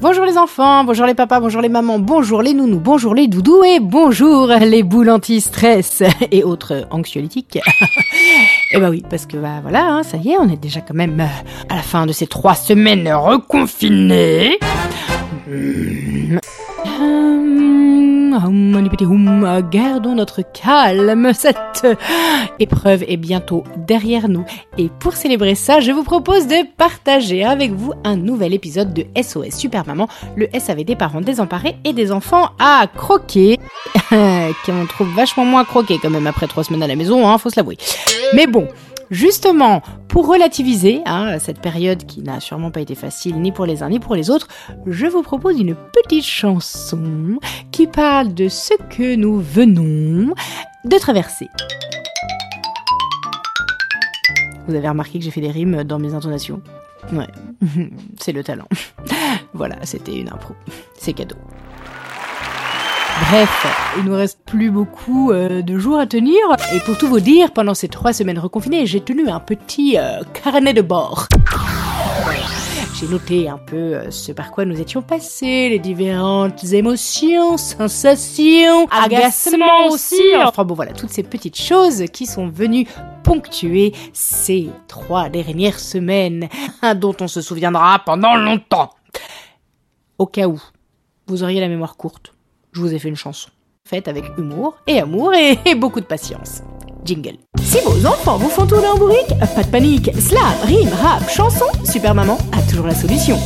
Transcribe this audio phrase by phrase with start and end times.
[0.00, 3.64] Bonjour les enfants, bonjour les papas, bonjour les mamans, bonjour les nounous, bonjour les doudous
[3.64, 7.58] et bonjour les boules anti-stress et autres anxiolytiques.
[8.72, 10.94] et bah oui, parce que bah voilà, hein, ça y est, on est déjà quand
[10.94, 11.24] même euh,
[11.68, 14.58] à la fin de ces trois semaines reconfinées.
[15.50, 16.38] Hum,
[19.70, 21.86] Gardons notre calme, cette
[22.58, 24.44] épreuve est bientôt derrière nous.
[24.76, 29.04] Et pour célébrer ça, je vous propose de partager avec vous un nouvel épisode de
[29.20, 33.58] SOS Super Maman, le SAV des parents désemparés et des enfants à croquer,
[34.10, 37.38] qui on trouve vachement moins croquer quand même après trois semaines à la maison, hein,
[37.38, 37.76] faut se l'avouer.
[38.34, 38.68] Mais bon,
[39.10, 43.82] Justement, pour relativiser hein, cette période qui n'a sûrement pas été facile ni pour les
[43.82, 44.48] uns ni pour les autres,
[44.86, 47.38] je vous propose une petite chanson
[47.70, 50.34] qui parle de ce que nous venons
[50.84, 51.48] de traverser.
[54.66, 56.60] Vous avez remarqué que j'ai fait des rimes dans mes intonations?
[57.12, 57.28] Ouais,
[58.20, 58.68] c'est le talent.
[59.54, 60.54] voilà, c'était une impro.
[60.94, 61.36] C'est cadeau.
[63.20, 63.66] Bref,
[63.98, 66.38] il nous reste plus beaucoup euh, de jours à tenir.
[66.72, 70.22] Et pour tout vous dire, pendant ces trois semaines reconfinées, j'ai tenu un petit euh,
[70.44, 71.26] carnet de bord.
[72.94, 78.86] J'ai noté un peu euh, ce par quoi nous étions passés, les différentes émotions, sensations,
[78.86, 80.22] agacements aussi.
[80.36, 82.86] Enfin bon voilà, toutes ces petites choses qui sont venues
[83.24, 86.48] ponctuer ces trois dernières semaines,
[86.96, 88.90] dont on se souviendra pendant longtemps.
[90.18, 90.60] Au cas où
[91.26, 92.32] vous auriez la mémoire courte
[92.78, 93.48] je vous ai fait une chanson.
[93.88, 96.62] Faite avec humour et amour et, et beaucoup de patience.
[97.04, 97.36] Jingle.
[97.60, 100.10] Si vos enfants vous font tourner en bourrique, pas de panique.
[100.18, 103.36] Slam, rime, rap, chanson, Super Maman a toujours la solution.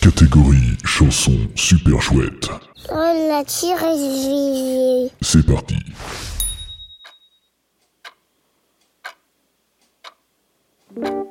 [0.00, 2.48] Catégorie chanson super chouette.
[2.90, 5.10] On l'a tiré.
[5.20, 5.76] C'est parti.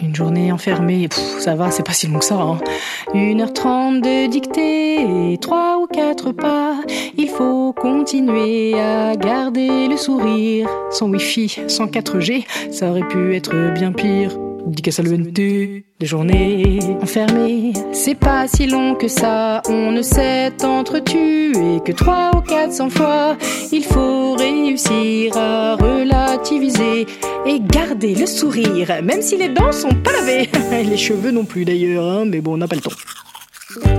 [0.02, 1.10] Une journée enfermée,
[1.40, 2.36] ça va, c'est pas si long que ça.
[2.36, 2.60] Hein.
[3.14, 6.76] 1h30 de dictée et 3 ou 4 pas.
[7.18, 10.68] Il faut continuer à garder le sourire.
[10.90, 14.38] Sans wifi, sans 4G, ça aurait pu être bien pire.
[14.66, 17.74] Dica salvente, des journées enfermées.
[17.92, 21.52] C'est pas si long que ça, on ne s'est entretué
[21.86, 23.38] que 3 ou 400 fois.
[23.72, 27.06] Il faut réussir à relativiser
[27.46, 30.50] et garder le sourire, même si les dents sont pas lavées.
[30.84, 32.92] les cheveux non plus d'ailleurs, hein, mais bon, on n'a pas le temps.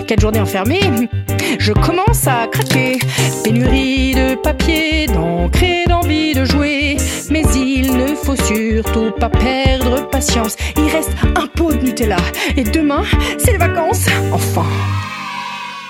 [0.06, 1.09] Quatre journées enfermées,
[1.59, 2.99] je commence à craquer.
[3.45, 6.97] Pénurie de papier, d'encre d'envie de jouer.
[7.31, 10.56] Mais il ne faut surtout pas perdre patience.
[10.77, 12.17] Il reste un pot de Nutella.
[12.56, 13.05] Et demain,
[13.39, 14.06] c'est les vacances.
[14.33, 14.67] Enfin.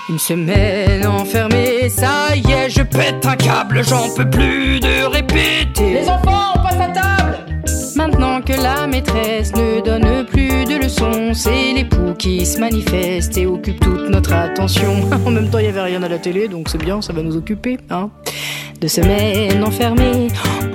[0.09, 5.93] Une semaine enfermée, ça y est, je pète un câble, j'en peux plus de répéter.
[5.93, 7.10] Les enfants, on passe à table
[8.61, 14.09] la maîtresse ne donne plus de leçons, c'est l'époux qui se manifeste et occupe toute
[14.09, 15.09] notre attention.
[15.25, 17.21] En même temps, il n'y avait rien à la télé, donc c'est bien, ça va
[17.21, 18.09] nous occuper, hein.
[18.79, 20.27] Deux semaines enfermées,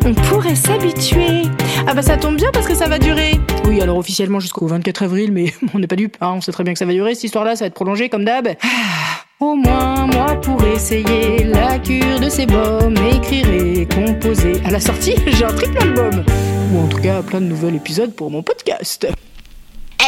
[0.05, 1.43] on pourrait s'habituer.
[1.87, 3.41] Ah bah ça tombe bien parce que ça va durer.
[3.65, 6.63] Oui, alors officiellement jusqu'au 24 avril, mais on n'est pas dupe, hein, on sait très
[6.65, 8.49] bien que ça va durer, cette histoire-là, ça va être prolongé comme d'hab.
[9.39, 13.36] Au moins, moi, pour essayer la cure de ces bombes, écrire
[14.17, 14.61] et composer.
[14.65, 16.25] À la sortie, j'ai un triple album.
[16.73, 19.07] Ou en tout cas, plein de nouveaux épisodes pour mon podcast.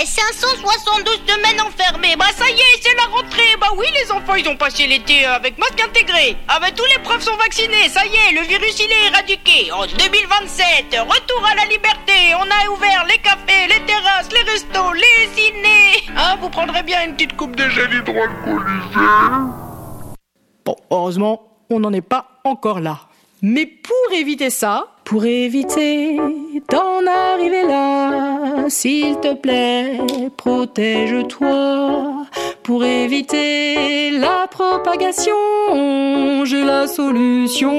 [0.00, 4.36] Et 572 semaines enfermées, bah ça y est, c'est la rentrée Bah oui, les enfants,
[4.36, 8.06] ils ont passé l'été avec masque intégré Ah bah tous les profs sont vaccinés, ça
[8.06, 12.70] y est, le virus il est éradiqué En 2027, retour à la liberté On a
[12.70, 17.36] ouvert les cafés, les terrasses, les restos, les ciné Ah, vous prendrez bien une petite
[17.36, 18.04] coupe de gel
[20.64, 23.07] Bon, heureusement, on n'en est pas encore là.
[23.40, 26.16] Mais pour éviter ça, pour éviter
[26.68, 29.98] d'en arriver là, s'il te plaît,
[30.36, 32.26] protège-toi.
[32.64, 35.32] Pour éviter la propagation,
[36.44, 37.72] j'ai la solution.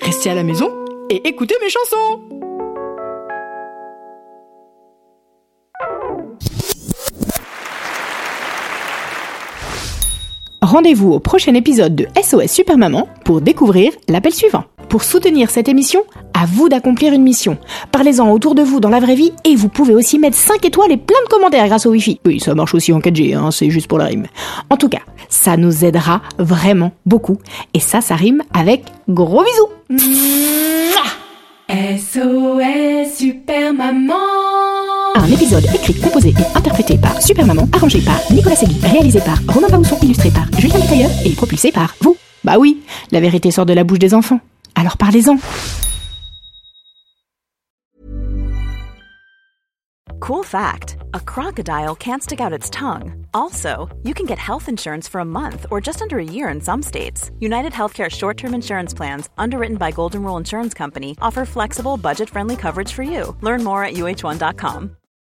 [0.00, 0.70] Restez à la maison
[1.08, 2.39] et écoutez mes chansons.
[10.62, 14.64] Rendez-vous au prochain épisode de SOS Super Maman pour découvrir l'appel suivant.
[14.90, 16.02] Pour soutenir cette émission,
[16.34, 17.56] à vous d'accomplir une mission.
[17.92, 20.92] Parlez-en autour de vous dans la vraie vie et vous pouvez aussi mettre 5 étoiles
[20.92, 22.20] et plein de commentaires grâce au Wi-Fi.
[22.26, 24.26] Oui, ça marche aussi en 4G, hein, c'est juste pour la rime.
[24.68, 27.38] En tout cas, ça nous aidera vraiment beaucoup.
[27.72, 29.68] Et ça, ça rime avec gros bisous.
[31.70, 34.49] SOS Super Maman
[35.20, 39.38] Un épisode écrit, composé et interprété par Super Maman, arrangé par Nicolas Segui, réalisé par
[39.48, 42.16] Romain Bausson, illustré par Julien Tailleur et propulsé par vous.
[42.42, 42.80] Bah oui,
[43.12, 44.40] la vérité sort de la bouche des enfants.
[44.74, 45.36] Alors parlez-en.
[50.20, 53.26] Cool fact a crocodile can't stick out its tongue.
[53.34, 56.60] Also, you can get health insurance for a month or just under a year in
[56.60, 57.30] some states.
[57.40, 62.30] United Healthcare short term insurance plans, underwritten by Golden Rule Insurance Company, offer flexible, budget
[62.30, 63.36] friendly coverage for you.
[63.42, 64.96] Learn more at uh1.com.